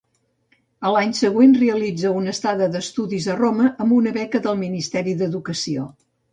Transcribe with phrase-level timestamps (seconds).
[0.87, 5.89] A l'any següent realitza una estada d'estudis a Roma amb una beca del Ministeri d'Educació.